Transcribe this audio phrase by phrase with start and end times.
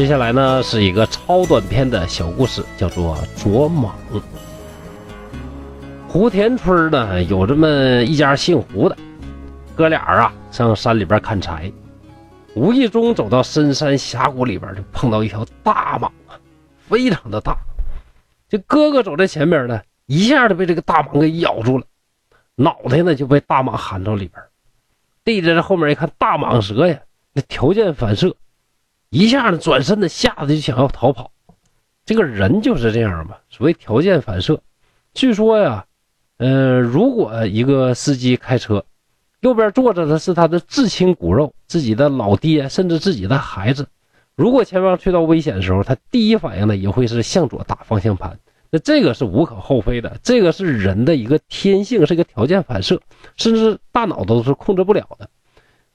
[0.00, 3.90] 接下来呢是一个超短篇的小故事，叫做《捉蟒》。
[6.08, 7.68] 胡田村呢有这么
[8.04, 8.96] 一家姓胡的
[9.76, 11.70] 哥俩啊，上山里边砍柴，
[12.54, 16.40] 无意中走到深山峡谷里边，就碰到一条大蟒啊，
[16.88, 17.54] 非常的大。
[18.48, 21.84] 这哥哥走在前面呢，一下就被这个大蟒给咬住了，
[22.54, 24.42] 脑袋呢就被大蟒含到里边。
[25.26, 26.98] 弟弟在后面一看，大蟒蛇呀，
[27.34, 28.34] 那条件反射。
[29.10, 31.32] 一下子转身的，吓得就想要逃跑。
[32.06, 34.60] 这个人就是这样嘛，所谓条件反射。
[35.14, 35.84] 据说呀，
[36.38, 38.84] 呃，如果一个司机开车，
[39.40, 43.88] 右边坐着的是他的至亲骨肉，自己的老爹，甚至自己的孩子，
[44.36, 48.38] 如果前方遇到危险的时候，他第一反应呢也会是向左打方向盘。
[48.70, 53.00] 那这个是无可厚非的，这个是人的一个天性，是一个条件反射，
[53.36, 55.28] 甚至大脑都是控制不了的。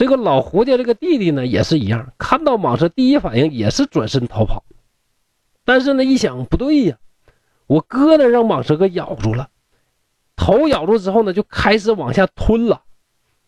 [0.00, 4.64] 这个老胡家这个弟弟呢，也是一样，看到蟒蛇，第一反应也是转身逃跑。
[5.62, 6.96] 但是呢，一想不对呀，
[7.66, 9.50] 我哥呢让蟒蛇给咬住了，
[10.36, 12.80] 头咬住之后呢，就开始往下吞了。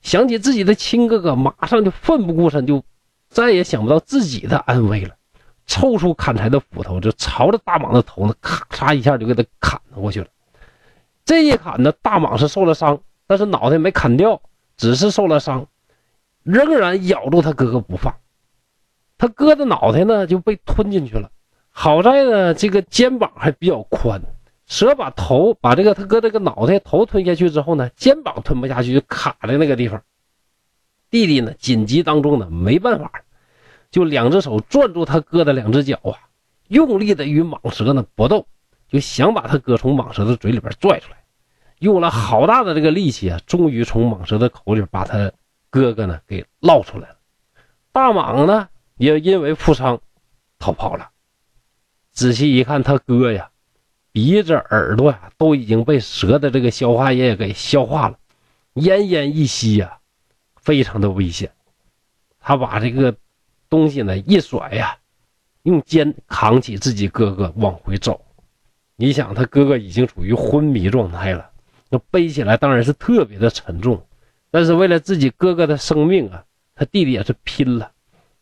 [0.02, 2.84] 想起自己的亲哥哥，马上就奋不顾身，就
[3.30, 5.14] 再也想不到自己的安危了。
[5.64, 10.26] 抽出砍柴的斧头，就朝着大蟒的头呢，咔嚓一下就给他砍了过去了。
[11.24, 14.38] 这一砍呢，大蟒是受了伤，但是脑袋没砍掉，
[14.76, 15.66] 只是受了伤。
[16.42, 18.16] 仍然咬住他哥哥不放，
[19.16, 21.30] 他哥的脑袋呢就被吞进去了。
[21.70, 24.20] 好在呢，这个肩膀还比较宽，
[24.66, 30.02] 蛇把头把这个他哥这个脑袋头吞下去之后呢，肩膀吞不下去，就卡在那个地方。
[31.10, 33.10] 弟弟呢，紧急当中呢没办法，
[33.90, 36.18] 就两只手攥住他哥的两只脚啊，
[36.68, 38.46] 用力的与蟒蛇呢搏斗，
[38.88, 41.18] 就想把他哥从蟒蛇的嘴里边拽出来，
[41.78, 45.30] 用了好大的这个力气啊，终于从蟒蛇的口里把他。
[45.72, 47.16] 哥哥呢，给捞出来了。
[47.92, 48.68] 大蟒呢，
[48.98, 49.98] 也因为负伤
[50.58, 51.08] 逃跑了。
[52.12, 53.50] 仔细一看，他哥呀，
[54.12, 58.18] 鼻子、耳朵呀，都已经被蛇的这个消化液给消化了，
[58.74, 59.96] 奄奄一息呀，
[60.56, 61.50] 非常的危险。
[62.38, 63.16] 他把这个
[63.70, 64.98] 东西呢一甩呀，
[65.62, 68.22] 用肩扛起自己哥哥往回走。
[68.96, 71.50] 你想，他哥哥已经处于昏迷状态了，
[71.88, 74.06] 那背起来当然是特别的沉重。
[74.52, 77.90] 但是为了自己哥哥的生命啊，他弟弟也是拼了，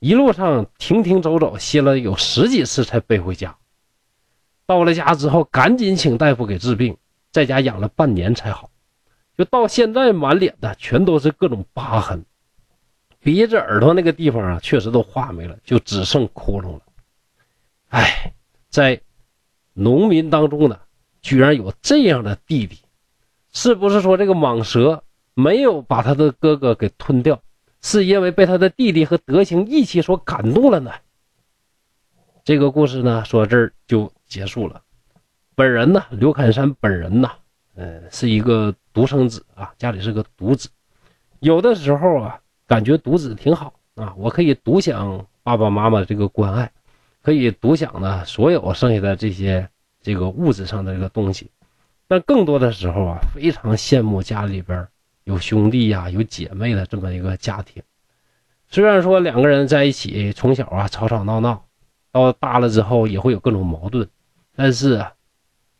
[0.01, 3.57] 一路上停停走走，歇了有十几次才背回家。
[4.67, 6.97] 到了家之后，赶紧请大夫给治病，
[7.31, 8.71] 在家养了半年才好。
[9.39, 12.25] 就到现在，满脸的全都是各种疤痕，
[13.21, 16.81] 鼻子、耳朵那个地方啊，确实都化没了，就只剩窟窿了。
[17.91, 18.35] 哎，
[18.69, 19.01] 在
[19.73, 20.77] 农民当中呢，
[21.23, 22.81] 居然有这样的弟弟，
[23.53, 25.05] 是不是说这个蟒蛇？
[25.35, 27.41] 没有把他的哥哥给吞掉，
[27.81, 30.91] 是因为被他的弟弟和德行义气所感动了呢。
[32.45, 34.83] 这个故事呢，说这儿就结束了。
[35.55, 37.31] 本人呢，刘侃山本人呢，
[37.75, 40.69] 呃，是一个独生子啊，家里是个独子。
[41.39, 46.73] 有的时候啊，感觉独子挺好啊，我可以独享爸爸妈妈这个关爱，
[47.23, 49.69] 可以独享呢所有剩下的这些
[50.03, 51.51] 这个物质上的这个东西。
[52.09, 54.89] 但更多的时候啊，非常羡慕家里边。
[55.31, 57.81] 有兄弟呀，有姐妹的这么一个家庭，
[58.69, 61.65] 虽然说两个人在一起从小啊吵吵闹闹，
[62.11, 64.09] 到大了之后也会有各种矛盾，
[64.57, 65.07] 但是，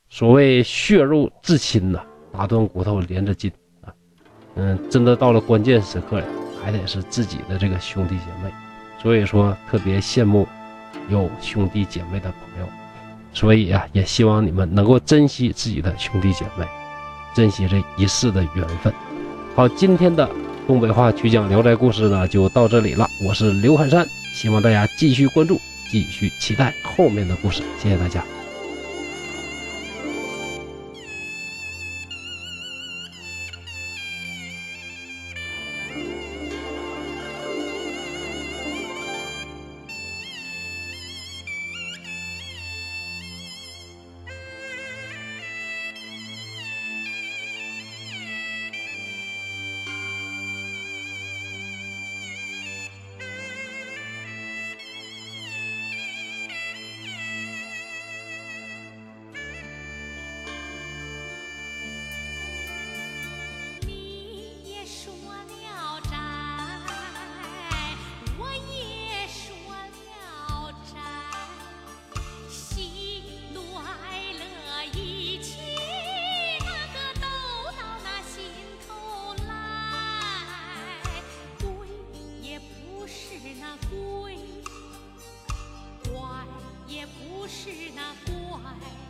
[0.09, 2.01] 所谓血肉至亲呐，
[2.33, 3.51] 打断骨头连着筋
[3.83, 3.93] 啊，
[4.55, 6.27] 嗯，真的到了关键时刻呀，
[6.63, 8.53] 还得是自己的这个兄弟姐妹，
[9.03, 10.47] 所以说特别羡慕
[11.09, 12.69] 有兄弟姐妹的朋友，
[13.35, 16.65] 所以啊，也希望你们能够珍惜自己的兄弟姐妹，
[17.35, 18.95] 珍惜这一世的缘分。
[19.53, 20.29] 好，今天的
[20.67, 23.07] 东北话曲讲《聊斋故事》呢，就到这里了。
[23.23, 27.63] 我是刘汉山，希望大家继续关注，继续期待后面的故事。
[27.77, 28.25] 谢谢大家。
[88.79, 89.10] mine.